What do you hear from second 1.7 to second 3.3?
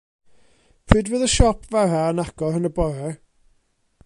fara yn agor yn y bore?